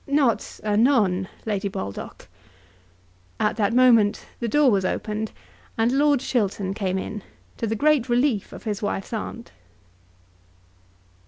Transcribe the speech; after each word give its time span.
"Not 0.07 0.59
a 0.63 0.75
nun, 0.75 1.27
Lady 1.45 1.67
Baldock." 1.67 2.27
At 3.39 3.55
that 3.57 3.71
moment 3.71 4.25
the 4.39 4.47
door 4.47 4.71
was 4.71 4.83
opened, 4.83 5.31
and 5.77 5.91
Lord 5.91 6.21
Chiltern 6.21 6.73
came 6.73 6.97
in, 6.97 7.21
to 7.57 7.67
the 7.67 7.75
great 7.75 8.09
relief 8.09 8.51
of 8.51 8.63
his 8.63 8.81
wife's 8.81 9.13
aunt. 9.13 9.51